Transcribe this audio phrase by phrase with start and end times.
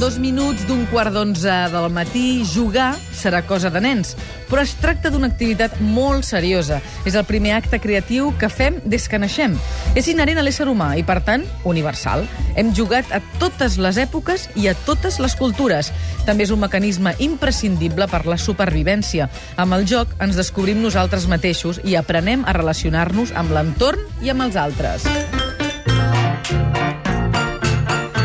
[0.00, 2.40] dos minuts d'un quart d'onze del matí.
[2.48, 4.14] Jugar serà cosa de nens,
[4.48, 6.78] però es tracta d'una activitat molt seriosa.
[7.04, 9.58] És el primer acte creatiu que fem des que naixem.
[9.94, 12.24] És inherent a l'ésser humà i, per tant, universal.
[12.56, 15.92] Hem jugat a totes les èpoques i a totes les cultures.
[16.24, 19.28] També és un mecanisme imprescindible per la supervivència.
[19.60, 24.48] Amb el joc ens descobrim nosaltres mateixos i aprenem a relacionar-nos amb l'entorn i amb
[24.48, 25.39] els altres.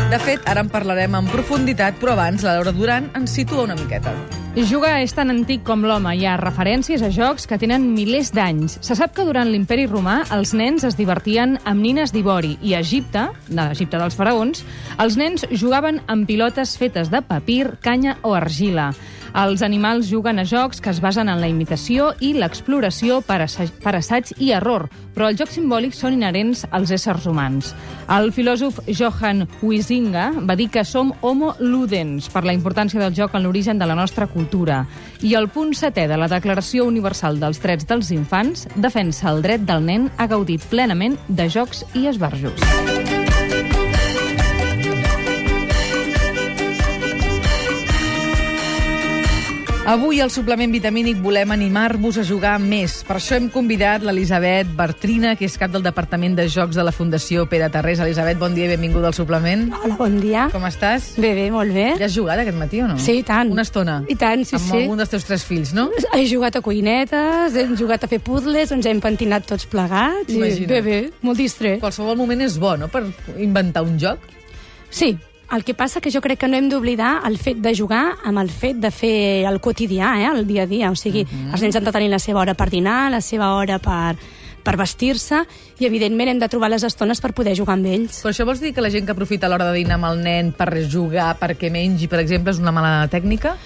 [0.06, 3.74] De fet, ara en parlarem en profunditat, però abans la Laura Duran ens situa una
[3.74, 4.14] miqueta.
[4.56, 6.14] Jugar és tan antic com l'home.
[6.16, 8.78] Hi ha referències a jocs que tenen milers d'anys.
[8.80, 12.80] Se sap que durant l'imperi romà els nens es divertien amb nines d'ivori i a
[12.80, 14.64] Egipte, de l'Egipte dels faraons,
[14.96, 18.94] els nens jugaven amb pilotes fetes de papir, canya o argila.
[19.36, 23.74] Els animals juguen a jocs que es basen en la imitació i l'exploració per, assaig,
[23.82, 27.74] per assaig i error, però els jocs simbòlics són inherents als éssers humans.
[28.16, 33.36] El filòsof Johann Huizinga va dir que som homo ludens per la importància del joc
[33.36, 34.45] en l'origen de la nostra cultura.
[35.22, 39.66] I el punt setè de la Declaració Universal dels Drets dels Infants defensa el dret
[39.66, 43.25] del nen a gaudir plenament de jocs i esbarjos.
[49.86, 52.96] Avui al suplement vitamínic volem animar-vos a jugar més.
[53.06, 56.90] Per això hem convidat l'Elisabet Bertrina, que és cap del Departament de Jocs de la
[56.90, 58.00] Fundació Pere Tarrés.
[58.02, 59.68] Elisabet, bon dia i benvinguda al suplement.
[59.78, 60.48] Hola, bon dia.
[60.50, 61.12] Com estàs?
[61.22, 61.84] Bé, bé, molt bé.
[62.00, 62.96] Ja has jugat aquest matí o no?
[62.98, 63.52] Sí, i tant.
[63.54, 64.00] Una estona?
[64.10, 64.80] I tant, sí, amb sí.
[64.80, 65.86] algun dels teus tres fills, no?
[66.18, 70.34] He jugat a cuinetes, hem jugat a fer puzzles, ens hem pentinat tots plegats.
[70.34, 70.72] i Imagina't.
[70.74, 71.78] Bé, bé, molt distret.
[71.84, 73.06] Qualsevol moment és bo, no?, per
[73.38, 74.18] inventar un joc.
[74.90, 75.14] Sí,
[75.52, 78.42] el que passa que jo crec que no hem d'oblidar el fet de jugar amb
[78.42, 80.90] el fet de fer el quotidià, eh, el dia a dia.
[80.90, 81.52] O sigui, uh -huh.
[81.52, 84.16] els nens han de tenir la seva hora per dinar, la seva hora per,
[84.62, 85.44] per vestir-se,
[85.78, 88.22] i evidentment hem de trobar les estones per poder jugar amb ells.
[88.24, 90.52] Però això vols dir que la gent que aprofita l'hora de dinar amb el nen
[90.52, 93.56] per jugar, perquè mengi, per exemple, és una mala tècnica?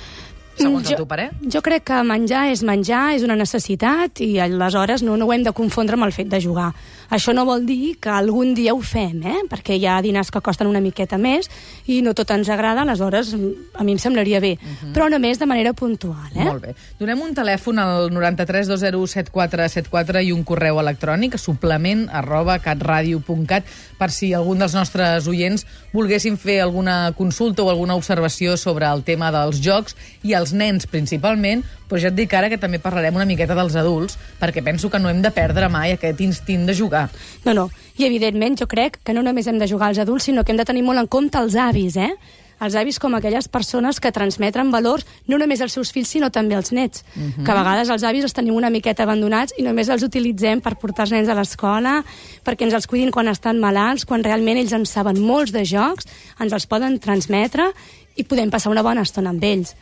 [0.60, 1.28] Segons el jo, teu parer?
[1.53, 5.44] Jo crec que menjar és menjar, és una necessitat i aleshores no, no ho hem
[5.47, 6.71] de confondre amb el fet de jugar.
[7.10, 9.41] Això no vol dir que algun dia ho fem, eh?
[9.50, 11.50] perquè hi ha dinars que costen una miqueta més
[11.91, 14.93] i no tot ens agrada, aleshores a mi em semblaria bé, uh -huh.
[14.94, 16.31] però només de manera puntual.
[16.34, 16.44] Eh?
[16.44, 16.75] Molt bé.
[16.98, 23.65] Donem un telèfon al 93 201 7474 i un correu electrònic a suplement arroba catradio.cat
[23.98, 29.03] per si algun dels nostres oients volguessin fer alguna consulta o alguna observació sobre el
[29.03, 33.16] tema dels jocs i els nens principalment, però ja et dic ara que també parlarem
[33.16, 36.75] una miqueta dels adults, perquè penso que no hem de perdre mai aquest instint de
[36.75, 37.09] jugar.
[37.44, 37.71] No, no.
[37.99, 40.60] I evidentment jo crec que no només hem de jugar als adults, sinó que hem
[40.60, 42.15] de tenir molt en compte els avis, eh?
[42.60, 46.55] Els avis com aquelles persones que transmeten valors no només als seus fills, sinó també
[46.55, 47.05] als nets.
[47.16, 47.44] Uh -huh.
[47.44, 50.77] Que a vegades els avis els tenim una miqueta abandonats i només els utilitzem per
[50.77, 52.05] portar els nens a l'escola,
[52.44, 56.06] perquè ens els cuidin quan estan malalts, quan realment ells en saben molts de jocs,
[56.39, 57.72] ens els poden transmetre
[58.16, 59.75] i podem passar una bona estona amb ells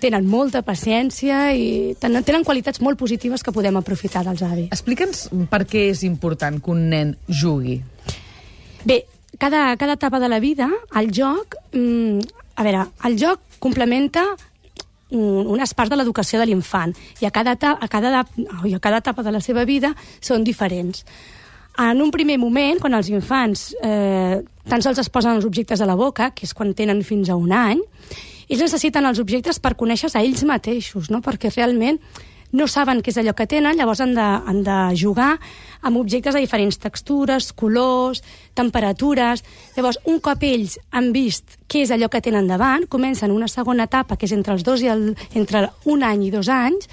[0.00, 4.70] tenen molta paciència i tenen, tenen qualitats molt positives que podem aprofitar dels avis.
[4.74, 7.80] Explica'ns per què és important que un nen jugui.
[8.86, 9.02] Bé,
[9.38, 11.58] cada, cada etapa de la vida, el joc...
[11.72, 14.24] Mm, a veure, el joc complementa
[15.14, 18.24] un, unes parts de l'educació de l'infant i a cada, etapa, a, cada,
[18.64, 21.04] oi, a cada etapa de la seva vida són diferents.
[21.78, 25.86] En un primer moment, quan els infants eh, tan sols es posen els objectes a
[25.86, 27.78] la boca, que és quan tenen fins a un any,
[28.48, 31.20] ells necessiten els objectes per conèixer-se a ells mateixos, no?
[31.24, 32.00] perquè realment
[32.52, 35.34] no saben què és allò que tenen, llavors han de, han de jugar
[35.84, 38.22] amb objectes de diferents textures, colors,
[38.56, 39.44] temperatures...
[39.76, 43.84] Llavors, un cop ells han vist què és allò que tenen davant, comencen una segona
[43.86, 46.88] etapa, que és entre els dos i el, entre un any i dos anys,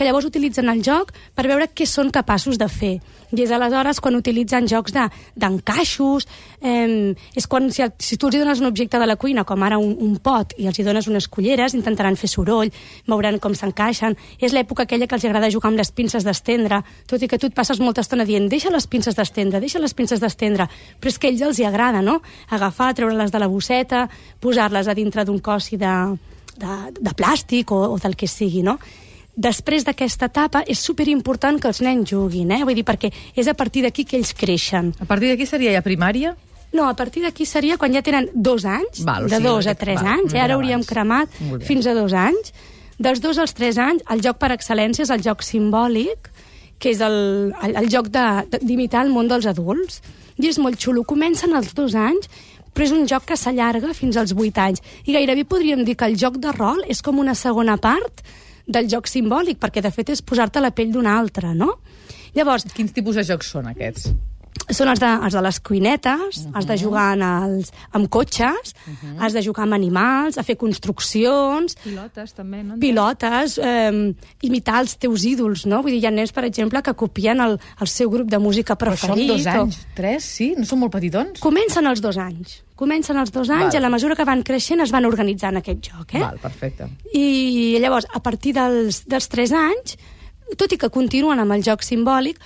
[0.00, 2.94] que llavors utilitzen el joc per veure què són capaços de fer.
[3.36, 8.38] I és aleshores quan utilitzen jocs d'encaixos, de, eh, és quan si, si tu els
[8.40, 11.06] dones un objecte de la cuina, com ara un, un pot, i els hi dones
[11.06, 12.72] unes culleres, intentaran fer soroll,
[13.06, 14.16] veuran com s'encaixen.
[14.40, 17.50] És l'època aquella que els agrada jugar amb les pinces d'estendre, tot i que tu
[17.50, 20.64] et passes molta estona dient deixa les pinces d'estendre, deixa les pinces d'estendre,
[20.96, 22.22] però és que a ells els hi agrada, no?
[22.48, 24.06] Agafar, treure-les de la bosseta,
[24.40, 25.94] posar-les a dintre d'un cossi de,
[26.56, 28.78] de, de plàstic o, o del que sigui, no?
[29.40, 32.60] Després d'aquesta etapa és superimportant que els nens juguin, eh?
[32.66, 34.92] Vull dir, perquè és a partir d'aquí que ells creixen.
[35.00, 36.34] A partir d'aquí seria ja primària?
[36.76, 39.74] No, a partir d'aquí seria quan ja tenen dos anys, Val, de sigui, dos a
[39.74, 40.42] tres val, anys, eh?
[40.44, 41.32] ara hauríem cremat
[41.66, 42.52] fins a dos anys.
[43.00, 46.30] Dels dos als tres anys, el joc per excel·lència és el joc simbòlic,
[46.80, 49.98] que és el, el, el joc d'imitar el món dels adults.
[50.40, 51.02] I és molt xulo.
[51.08, 52.28] Comencen als dos anys,
[52.72, 54.84] però és un joc que s'allarga fins als vuit anys.
[55.08, 58.22] I gairebé podríem dir que el joc de rol és com una segona part
[58.66, 61.78] del joc simbòlic, perquè de fet és posar-te la pell d'un altre, no?
[62.34, 64.10] Llavors, Quins tipus de jocs són aquests?
[64.76, 68.74] Són els de, els de les cuinetes, has de jugar en els, amb cotxes,
[69.18, 72.76] has de jugar amb animals, a fer construccions, Pilotes, també, no?
[72.80, 74.14] pilotes, eh,
[74.46, 75.82] imitar els teus ídols, no?
[75.82, 78.76] Vull dir, hi ha nens, per exemple, que copien el, el seu grup de música
[78.78, 79.30] Però això amb preferit.
[79.32, 80.52] dos o- anys, tres, sí?
[80.58, 81.40] No són molt petitons?
[81.40, 82.60] Comencen als dos anys.
[82.80, 83.74] Comencen als dos anys Val.
[83.74, 86.14] i a la mesura que van creixent es van organitzar en aquest joc.
[86.14, 86.22] Eh?
[86.22, 86.86] Val, perfecte.
[87.12, 89.98] I llavors, a partir dels, dels 3 anys,
[90.58, 92.40] tot i que continuen amb el joc simbòlic,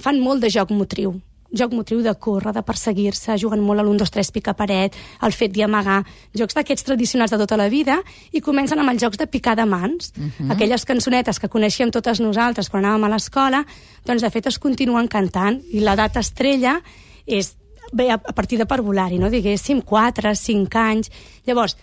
[0.00, 1.16] fan molt de joc motriu.
[1.56, 5.32] Joc motriu de córrer, de perseguir-se, juguen molt a l'1, 2, 3, pica paret, el
[5.32, 6.00] fet d'amagar,
[6.34, 8.00] jocs d'aquests tradicionals de tota la vida,
[8.32, 10.12] i comencen amb els jocs de picar de mans.
[10.16, 10.52] Uh -huh.
[10.52, 13.64] Aquelles cançonetes que coneixíem totes nosaltres quan anàvem a l'escola,
[14.04, 16.82] doncs de fet es continuen cantant, i la data estrella
[17.26, 17.56] és
[17.92, 19.30] bé, a a partir de parvulari, no?
[19.30, 21.10] diguéssim, 4, 5 anys.
[21.46, 21.76] Llavors,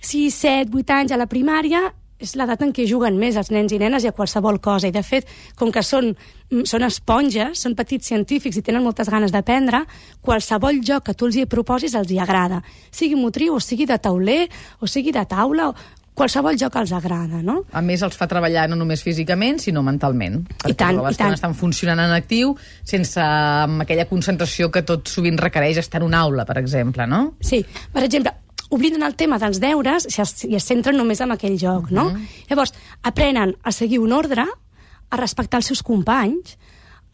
[0.00, 3.72] 6, 7, 8 anys a la primària és l'edat en què juguen més els nens
[3.74, 4.88] i nenes i a qualsevol cosa.
[4.88, 5.28] I, de fet,
[5.58, 6.14] com que són,
[6.50, 9.84] mm, són esponges, són petits científics i tenen moltes ganes d'aprendre,
[10.20, 12.62] qualsevol joc que tu els hi proposis els hi agrada.
[12.90, 14.48] Sigui motriu, o sigui de tauler,
[14.80, 15.74] o sigui de taula, o
[16.14, 17.64] qualsevol joc els agrada, no?
[17.74, 20.44] A més, els fa treballar no només físicament, sinó mentalment.
[20.62, 21.34] Perquè tant, tota i tant.
[21.34, 22.54] estan funcionant en actiu
[22.86, 27.34] sense amb aquella concentració que tot sovint requereix estar en una aula, per exemple, no?
[27.42, 28.30] Sí, per exemple,
[28.74, 32.10] obliden el tema dels deures i es, i es centren només en aquell joc, no?
[32.50, 36.56] Llavors, aprenen a seguir un ordre, a respectar els seus companys,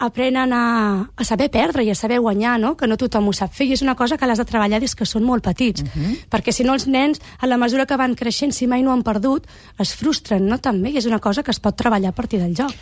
[0.00, 2.72] aprenen a, a saber perdre i a saber guanyar, no?
[2.76, 4.96] que no tothom ho sap fer, i és una cosa que l'has de treballar des
[4.96, 5.84] que són molt petits,
[6.32, 9.04] perquè si no els nens, a la mesura que van creixent, si mai no han
[9.04, 9.44] perdut,
[9.78, 10.56] es frustren, no?
[10.58, 12.72] També, i és una cosa que es pot treballar a partir del joc.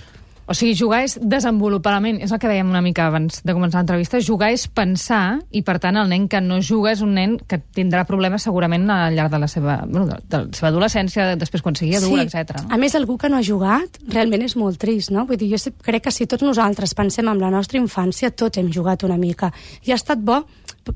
[0.49, 4.17] O sigui, jugar és desenvolupament, és el que dèiem una mica abans de començar l'entrevista,
[4.25, 7.59] jugar és pensar, i per tant el nen que no juga és un nen que
[7.77, 11.77] tindrà problemes segurament al llarg de la seva, bueno, de, la seva adolescència, després quan
[11.77, 12.65] sigui adult, etc.
[12.65, 15.27] A més, algú que no ha jugat realment és molt trist, no?
[15.29, 18.73] Vull dir, jo crec que si tots nosaltres pensem en la nostra infància, tots hem
[18.73, 19.53] jugat una mica.
[19.85, 20.47] I ha estat bo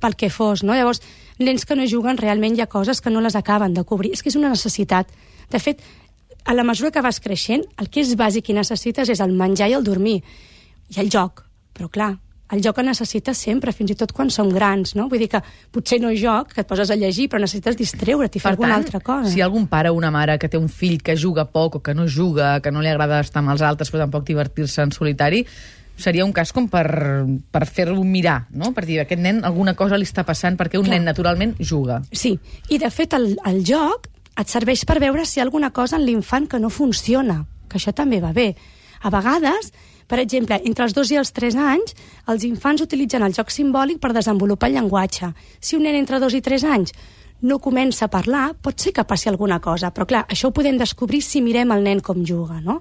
[0.01, 0.73] pel que fos, no?
[0.73, 1.05] Llavors,
[1.37, 4.15] nens que no juguen, realment hi ha coses que no les acaben de cobrir.
[4.17, 5.13] És que és una necessitat.
[5.53, 5.83] De fet,
[6.45, 9.71] a la mesura que vas creixent, el que és bàsic i necessites és el menjar
[9.71, 10.21] i el dormir.
[10.93, 11.45] I el joc.
[11.73, 12.13] Però, clar,
[12.53, 15.07] el joc el necessites sempre, fins i tot quan som grans, no?
[15.09, 15.41] Vull dir que
[15.73, 19.01] potser no joc, que et poses a llegir, però necessites distreure't i fer alguna altra
[19.01, 19.31] cosa.
[19.31, 21.77] si hi ha algun pare o una mare que té un fill que juga poc
[21.77, 24.83] o que no juga, que no li agrada estar amb els altres però tampoc divertir-se
[24.83, 25.47] en solitari,
[25.97, 26.87] seria un cas com per,
[27.51, 28.73] per fer-lo mirar, no?
[28.77, 30.99] Per dir, aquest nen alguna cosa li està passant perquè un Clar.
[30.99, 32.03] nen naturalment juga.
[32.13, 32.37] Sí,
[32.69, 35.97] i de fet el, el joc et serveix per veure si hi ha alguna cosa
[35.99, 38.55] en l'infant que no funciona, que això també va bé.
[39.03, 39.73] A vegades,
[40.07, 41.95] per exemple, entre els dos i els tres anys,
[42.29, 45.33] els infants utilitzen el joc simbòlic per desenvolupar el llenguatge.
[45.61, 46.93] Si un nen entre dos i tres anys
[47.43, 50.77] no comença a parlar, pot ser que passi alguna cosa, però clar, això ho podem
[50.79, 52.81] descobrir si mirem el nen com juga, no?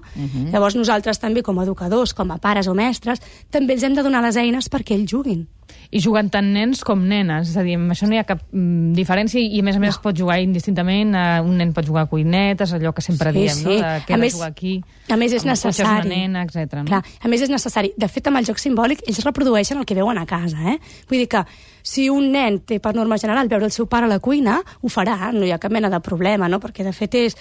[0.52, 3.18] Llavors nosaltres també, com a educadors, com a pares o mestres,
[3.50, 5.48] també els hem de donar les eines perquè ells juguin.
[5.92, 8.40] I juguen tant nens com nenes, és a dir, amb això no hi ha cap
[8.48, 11.12] mm, diferència i, a més a més, es pot jugar indistintament,
[11.44, 13.64] un nen pot jugar a cuinetes, allò que sempre Sí, diem, sí.
[13.66, 14.78] no?, de què A més- jugar aquí,
[15.12, 16.06] A més, és necessari.
[16.08, 16.78] una nena, etc.
[16.80, 16.84] no?
[16.88, 17.92] Clar, a més és necessari.
[18.00, 20.78] De fet, amb el joc simbòlic, ells reprodueixen el que veuen a casa, eh?
[21.10, 21.44] Vull dir que
[21.82, 24.88] si un nen té per norma general veure el seu pare a la cuina, ho
[24.88, 26.58] farà, no hi ha cap mena de problema, no?
[26.58, 27.36] Perquè, de fet, és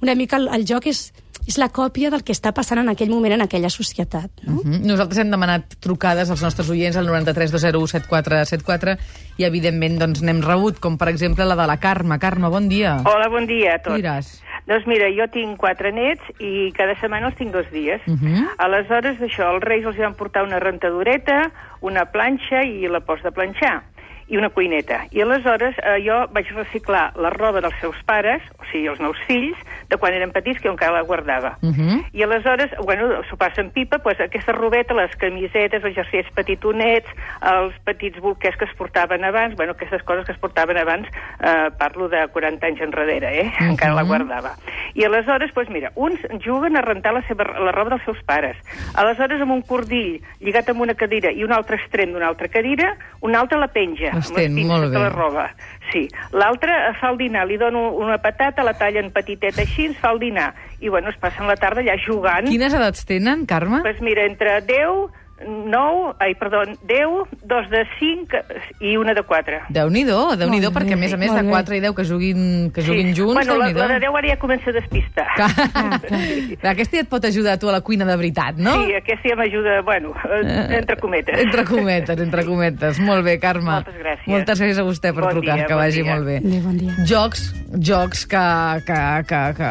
[0.00, 1.10] una mica el, el joc és,
[1.48, 4.60] és la còpia del que està passant en aquell moment en aquella societat, no?
[4.64, 4.82] Mm.
[4.88, 8.96] Nosaltres hem demanat trucades als nostres oients al 93 201 7474
[9.38, 12.18] i, evidentment, doncs, n'hem rebut, com per exemple la de la Carme.
[12.20, 12.98] Carme, bon dia.
[13.08, 13.96] Hola, bon dia a tots.
[13.96, 14.38] diràs?
[14.68, 18.00] Doncs mira, jo tinc quatre nets i cada setmana els tinc dos dies.
[18.06, 18.46] Uh -huh.
[18.58, 23.32] Aleshores, això, els Reis els van portar una rentadoreta, una planxa i la post de
[23.32, 23.82] planxar
[24.30, 25.04] i una cuineta.
[25.10, 29.18] I aleshores eh, jo vaig reciclar la roba dels seus pares, o sigui, els meus
[29.26, 29.58] fills,
[29.90, 31.56] de quan eren petits, que jo encara la guardava.
[31.62, 31.98] Uh -huh.
[32.12, 37.08] I aleshores, bueno, s'ho passen pipa, doncs aquesta robeta, les camisetes, els jerseis petitonets,
[37.42, 41.08] els petits bolquers que es portaven abans, bueno, aquestes coses que es portaven abans,
[41.40, 43.52] eh, parlo de 40 anys enrere, eh?
[43.60, 43.70] Mhm.
[43.70, 44.54] Encara la guardava.
[44.94, 48.58] I aleshores, doncs mira, uns juguen a rentar la, seva, la roba dels seus pares.
[48.98, 52.94] Aleshores, amb un cordill lligat amb una cadira i un altre extrem d'una altra cadira,
[53.26, 54.14] un altre la penja.
[54.16, 54.98] L'estén, molt bé.
[54.98, 55.48] la roba.
[55.90, 56.06] Sí.
[56.32, 60.20] L'altre fa el dinar, li dono una patata, la tallen petiteta així, ens fa el
[60.22, 60.52] dinar.
[60.80, 62.48] I, bueno, es passen la tarda allà jugant.
[62.48, 63.82] Quines edats tenen, Carme?
[63.84, 65.10] Pues mira, entre 10,
[65.46, 68.36] 9, ai, perdó, 10, dos de 5
[68.84, 69.60] i una de 4.
[69.72, 71.48] Déu-n'hi-do, déu nhi Molt perquè a més a més de bé.
[71.48, 72.42] 4 i 10 que juguin,
[72.74, 73.80] que juguin junts, Bueno, la, déu-n'hi-do.
[73.80, 75.26] la de 10 ara ja comença a despistar.
[75.36, 76.72] Clar.
[76.74, 78.74] Aquesta ja et pot ajudar a tu a la cuina de veritat, no?
[78.84, 81.38] Sí, aquesta ja m'ajuda, bueno, eh, entre cometes.
[81.40, 83.00] Entre cometes, entre cometes.
[83.00, 83.70] Molt bé, Carme.
[83.80, 84.28] Moltes gràcies.
[84.28, 86.12] Moltes gràcies a vostè per Bon trucar, dia, que bon vagi dia.
[86.14, 86.38] molt bé.
[86.44, 86.92] Bé, bon dia.
[87.08, 87.46] Jocs,
[87.80, 88.44] jocs que,
[88.84, 89.70] que, que, que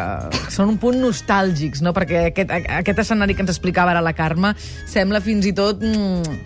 [0.50, 1.94] són un punt nostàlgics, no?
[1.94, 2.50] Perquè aquest,
[2.82, 5.59] aquest escenari que ens explicava ara la Carme sembla fins i tot...
[5.60, 6.38] Mm,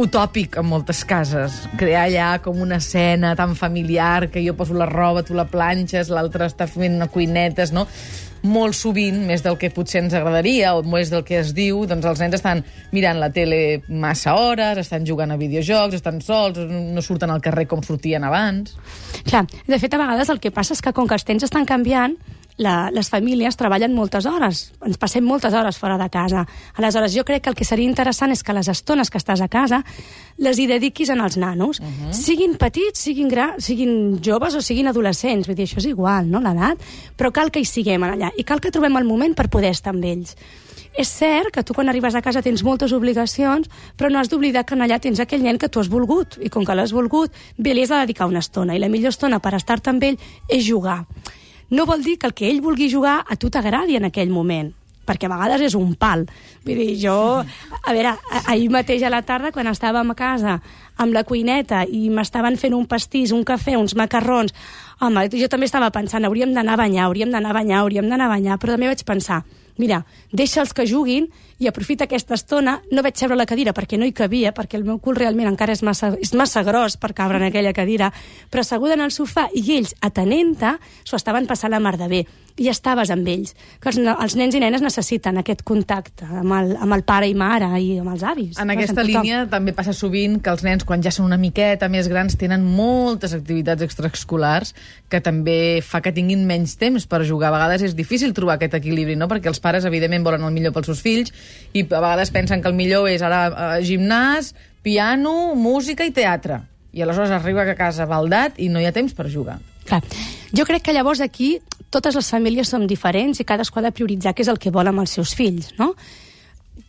[0.00, 1.64] utòpic en moltes cases.
[1.78, 6.10] Crear allà com una escena tan familiar que jo poso la roba, tu la planxes,
[6.10, 7.86] l'altre està fent cuinetes, no?
[8.44, 12.04] molt sovint, més del que potser ens agradaria o més del que es diu, doncs
[12.10, 12.60] els nens estan
[12.92, 17.64] mirant la tele massa hores, estan jugant a videojocs, estan sols, no surten al carrer
[17.70, 18.76] com sortien abans.
[19.24, 21.64] Clar, de fet, a vegades el que passa és que com que els temps estan
[21.64, 22.18] canviant,
[22.56, 26.44] la, les famílies treballen moltes hores, ens passem moltes hores fora de casa.
[26.78, 29.48] Aleshores, jo crec que el que seria interessant és que les estones que estàs a
[29.50, 29.82] casa
[30.38, 32.12] les hi dediquis en els nanos, uh -huh.
[32.12, 36.40] siguin petits, siguin, gra siguin joves o siguin adolescents, vull dir, això és igual, no?,
[36.40, 36.78] l'edat,
[37.16, 39.94] però cal que hi siguem allà, i cal que trobem el moment per poder estar
[39.94, 40.36] amb ells.
[40.96, 44.64] És cert que tu quan arribes a casa tens moltes obligacions, però no has d'oblidar
[44.64, 47.74] que allà tens aquell nen que tu has volgut, i com que l'has volgut, bé,
[47.74, 50.18] li has de dedicar una estona, i la millor estona per estar-te amb ell
[50.48, 51.04] és jugar
[51.74, 54.72] no vol dir que el que ell vulgui jugar a tu t'agradi en aquell moment
[55.04, 56.24] perquè a vegades és un pal.
[56.64, 57.16] Vull dir, jo...
[57.84, 58.14] A veure,
[58.48, 60.54] ahir mateix a la tarda, quan estàvem a casa
[60.96, 64.54] amb la cuineta i m'estaven fent un pastís, un cafè, uns macarrons,
[65.04, 68.30] home, jo també estava pensant, hauríem d'anar a banyar, hauríem d'anar a banyar, hauríem d'anar
[68.30, 69.42] a banyar, però també vaig pensar,
[69.78, 71.28] mira, deixa'ls que juguin
[71.58, 72.78] i aprofita aquesta estona.
[72.92, 75.50] No vaig seure a la cadira perquè no hi cabia, perquè el meu cul realment
[75.50, 78.12] encara és massa, és massa gros per cabre en aquella cadira,
[78.50, 82.24] però asseguda en el sofà i ells, atenent-te, s'ho estaven passant la mar de bé
[82.56, 83.54] i estaves amb ells.
[83.82, 87.34] Que els, els nens i nenes necessiten aquest contacte amb el, amb el pare i
[87.38, 88.60] mare i amb els avis.
[88.62, 92.08] En aquesta línia també passa sovint que els nens, quan ja són una miqueta més
[92.10, 94.74] grans, tenen moltes activitats extraescolars
[95.10, 97.50] que també fa que tinguin menys temps per jugar.
[97.50, 99.28] A vegades és difícil trobar aquest equilibri, no?
[99.30, 101.34] perquè els pares, evidentment, volen el millor pels seus fills
[101.74, 106.62] i a vegades pensen que el millor és ara eh, gimnàs, piano, música i teatre.
[106.94, 109.58] I aleshores arriba a casa baldat i no hi ha temps per jugar.
[109.84, 110.02] Clar.
[110.54, 111.58] Jo crec que llavors aquí
[111.90, 114.90] totes les famílies som diferents i cadascú ha de prioritzar què és el que vol
[114.90, 115.92] amb els seus fills, no?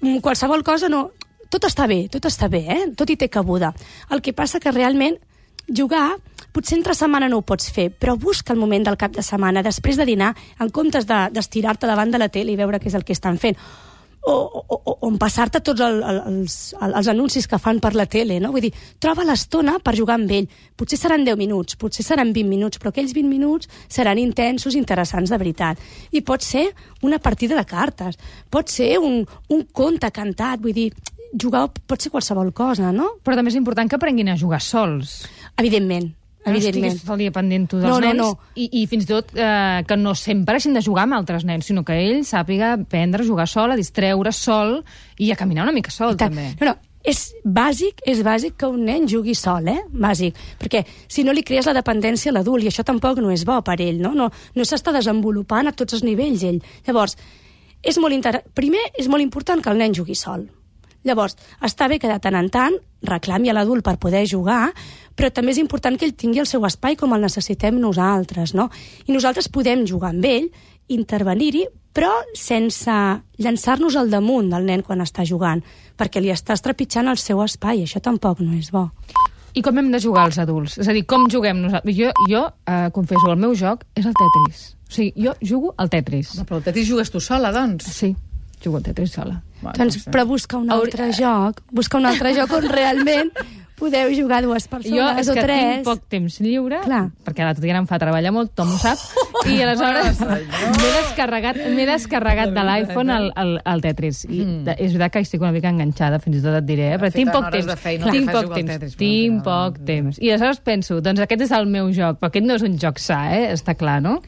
[0.02, 1.10] Mm, qualsevol cosa no...
[1.50, 2.84] Tot està bé, tot està bé, eh?
[2.98, 3.70] Tot hi té cabuda.
[4.12, 5.16] El que passa que realment
[5.70, 6.16] jugar
[6.56, 9.64] potser entre setmana no ho pots fer, però busca el moment del cap de setmana,
[9.64, 12.96] després de dinar, en comptes d'estirar-te de, davant de la tele i veure què és
[12.96, 13.60] el que estan fent
[14.26, 18.08] o, o, o, o passar-te tots el, el, els, els anuncis que fan per la
[18.10, 18.52] tele, no?
[18.56, 20.50] Vull dir, troba l'estona per jugar amb ell.
[20.76, 25.34] Potser seran 10 minuts, potser seran 20 minuts, però aquells 20 minuts seran intensos, interessants
[25.34, 25.82] de veritat.
[26.12, 26.68] I pot ser
[27.06, 28.18] una partida de cartes,
[28.50, 29.22] pot ser un,
[29.54, 30.90] un conte cantat, vull dir,
[31.42, 33.16] jugar pot ser qualsevol cosa, no?
[33.24, 35.20] Però també és important que aprenguin a jugar sols.
[35.60, 36.14] Evidentment,
[36.46, 36.86] evidentment.
[36.86, 38.32] No estiguis tot el dia pendent tu dels No, no, nens no.
[38.56, 41.68] I, i fins i tot eh, que no sempre hagin de jugar amb altres nens,
[41.70, 44.80] sinó que ell sàpiga aprendre a jugar sol, a distreure sol
[45.18, 46.52] i a caminar una mica sol, també.
[46.62, 46.76] No, no,
[47.06, 49.78] és bàsic, és bàsic que un nen jugui sol, eh?
[49.94, 50.38] Bàsic.
[50.62, 53.60] Perquè si no li crees la dependència a l'adult, i això tampoc no és bo
[53.66, 54.16] per ell, no?
[54.18, 56.62] No, no s'està desenvolupant a tots els nivells, ell.
[56.88, 57.18] Llavors,
[57.86, 58.40] és molt inter...
[58.58, 60.48] primer, és molt important que el nen jugui sol.
[61.06, 64.72] Llavors, està bé que de tant en tant reclami a l'adult per poder jugar,
[65.16, 68.72] però també és important que ell tingui el seu espai com el necessitem nosaltres, no?
[69.06, 70.50] I nosaltres podem jugar amb ell,
[70.90, 72.92] intervenir-hi, però sense
[73.40, 75.62] llançar-nos al damunt del nen quan està jugant,
[75.96, 78.90] perquè li estàs trepitjant el seu espai, això tampoc no és bo.
[79.56, 80.76] I com hem de jugar els adults?
[80.82, 81.96] És a dir, com juguem nosaltres?
[81.96, 84.66] Jo, jo eh, confesso, el meu joc és el Tetris.
[84.90, 86.34] O sigui, jo jugo al Tetris.
[86.36, 87.88] No, però el Tetris jugues tu sola, doncs.
[87.88, 88.12] Sí,
[88.66, 89.40] jugo al Tetris sola.
[89.62, 90.12] Bueno, Doncs, no sé.
[90.12, 93.32] però busca un altre joc, busca un altre joc on realment
[93.76, 95.64] podeu jugar dues persones Jo és o que tres.
[95.76, 97.10] tinc poc temps lliure, Clar.
[97.28, 99.02] perquè la Tatiana em fa treballar molt, Tom ho sap,
[99.52, 104.24] i aleshores m'he descarregat, m'he descarregat de l'iPhone el, el, el Tetris.
[104.30, 107.00] I de, és veritat que estic una mica enganxada, fins i tot et diré, eh?
[107.02, 107.74] però tinc poc temps.
[107.84, 109.90] feina tinc poc al temps, Tetris, tinc poc no.
[109.92, 110.22] temps.
[110.22, 113.02] I aleshores penso, doncs aquest és el meu joc, però aquest no és un joc
[113.04, 113.50] sa, eh?
[113.58, 114.22] està clar, no?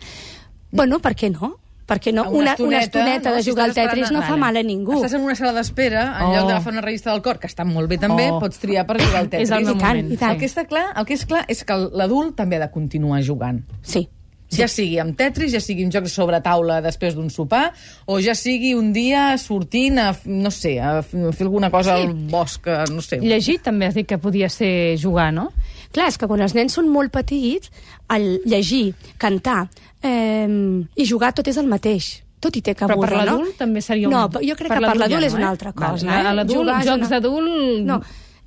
[0.75, 1.55] Bueno, per què no?
[1.87, 2.25] Perquè no?
[2.29, 4.97] Una, una estoneta de si jugar al Tetris no fa mal a ningú.
[4.99, 6.33] Estàs en una sala d'espera, en Oh.
[6.35, 8.39] lloc d'agafar una revista del cor, que està molt bé també, Oh.
[8.41, 9.49] pots triar per jugar al Tetris.
[9.49, 10.11] És el I tant, moment.
[10.11, 10.31] i tant.
[10.33, 13.21] El que, està clar, el que és clar és que l'adult també ha de continuar
[13.23, 13.63] jugant.
[13.81, 14.09] Sí.
[14.49, 14.61] Sí.
[14.61, 17.73] Ja sigui amb Tetris, ja sigui un joc sobre taula després d'un sopar,
[18.07, 22.65] o ja sigui un dia sortint a, no sé, a fer alguna cosa al bosc,
[22.71, 23.19] a- no sé.
[23.19, 25.49] Llegir també has dit que podia ser jugar, no?
[25.91, 27.69] Clar, és que quan els nens són molt petits,
[28.15, 29.67] el llegir, cantar
[30.01, 30.47] eh,
[30.95, 32.23] i jugar tot és el mateix.
[32.39, 33.23] Tot hi té Però cabuda, per no?
[33.25, 34.13] l'adult també seria un...
[34.13, 36.05] No, jo crec que per l'adult és una altra cosa.
[36.07, 36.45] Val, eh?
[36.53, 37.85] Jugar jocs una- d'adult...
[37.87, 37.99] No,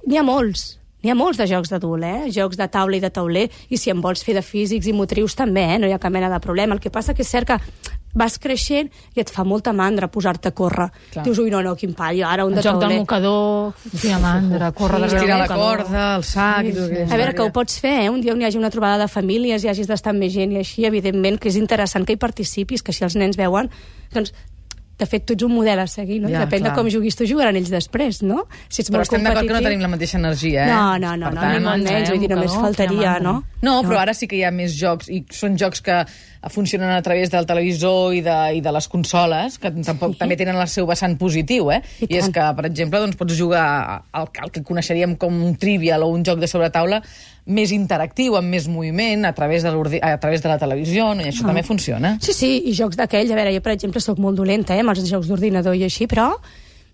[0.07, 0.79] n'hi ha molts.
[1.03, 2.27] N'hi ha molts de jocs d'adult, eh?
[2.35, 5.35] Jocs de taula i de tauler, i si en vols fer de físics i motrius
[5.39, 5.79] també, eh?
[5.81, 6.75] No hi ha cap mena de problema.
[6.77, 7.57] El que passa que és cert que
[8.13, 10.89] vas creixent i et fa molta mandra posar-te a córrer.
[11.13, 11.25] Clar.
[11.25, 12.99] Dius, ui, no, no, quin pal, jo ara un El de joc del tauler.
[12.99, 16.67] mocador, quina mandra, córrer Sí, darrere del la corda, el sac...
[16.67, 18.11] i tot aquella A veure, que ho pots fer, eh?
[18.11, 20.53] Un dia on hi hagi una trobada de famílies i hagis d'estar amb més gent
[20.53, 23.71] i així, evidentment, que és interessant que hi participis, que si els nens veuen,
[24.13, 24.35] doncs
[25.01, 26.29] de fet, tu ets un model a seguir, no?
[26.31, 26.71] Ja, Depèn clar.
[26.75, 28.45] de com juguis tu, jugaran ells després, no?
[28.69, 30.71] Si ets Però molt estem d'acord que no tenim la mateixa energia, eh?
[30.71, 33.15] No, no, no, Per no, tant, ni molt menys, vull dir, que només no, faltaria,
[33.25, 33.35] no?
[33.65, 35.99] No, però ara sí que hi ha més jocs i són jocs que
[36.49, 40.19] funcionen a través del televisor i de, i de les consoles, que tampoc Sí.
[40.23, 41.83] també tenen el seu vessant positiu, eh?
[42.01, 43.67] I I, és que, per exemple, doncs, pots jugar
[44.13, 47.03] al, al que coneixeríem com un trivial o un joc de sobretaula
[47.51, 51.23] més interactiu, amb més moviment, a través de, a través de la televisió, no?
[51.27, 51.51] i això Ah.
[51.51, 52.15] també funciona.
[52.23, 54.95] Sí, sí, i jocs d'aquells, a veure, jo per exemple sóc molt dolenta eh, amb
[54.95, 56.31] els jocs d'ordinador i així, però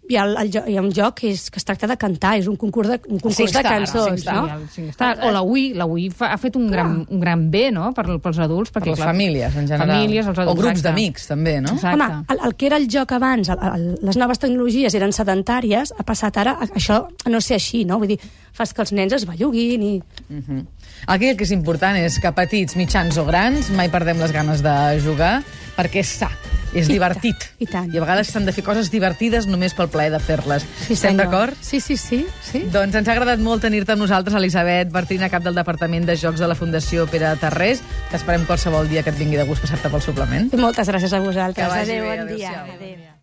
[0.09, 2.47] hi ha, el, hi ha un joc que, és, que es tracta de cantar, és
[2.51, 4.45] un concurs de, un concurs de cançons, no?
[4.73, 5.13] SingStar.
[5.27, 8.07] O la Wii, la Wii fa, ha fet un gran, un gran bé, no?, per,
[8.23, 8.73] pels adults.
[8.73, 9.93] Per Perquè, les clar, famílies, en general.
[9.97, 10.61] Famílies, els o adults.
[10.61, 10.89] grups exacte.
[10.89, 11.75] d'amics, també, no?
[11.77, 12.07] Exacte.
[12.07, 15.95] Home, el, el que era el joc abans, el, el, les noves tecnologies eren sedentàries,
[15.97, 17.99] ha passat ara a, això a no ser així, no?
[18.03, 18.21] Vull dir,
[18.57, 19.95] fas que els nens es belluguin i...
[20.29, 20.65] Mhm.
[21.13, 24.63] Aquí el que és important és que petits, mitjans o grans mai perdem les ganes
[24.65, 25.43] de jugar
[25.77, 26.31] perquè és sa,
[26.81, 27.39] és I divertit.
[27.39, 27.89] tant, i tant.
[27.95, 30.65] I a vegades s'han de fer coses divertides només pel plaer de fer-les.
[30.87, 31.25] Estem senyor.
[31.25, 31.57] d'acord?
[31.61, 32.25] Sí, sí, sí.
[32.43, 32.65] sí.
[32.73, 36.41] Doncs ens ha agradat molt tenir-te amb nosaltres, Elisabet Bertrina, cap del Departament de Jocs
[36.41, 37.83] de la Fundació Pere Tarrés.
[38.11, 40.53] T'esperem qualsevol dia que et vingui de gust passar-te pel suplement.
[40.57, 41.73] Moltes gràcies a vosaltres.
[41.73, 42.51] Adéu, bé, bon dia.
[42.51, 42.75] adéu-siau.
[42.77, 43.16] Adéu.